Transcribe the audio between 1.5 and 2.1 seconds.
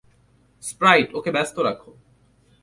রাখো!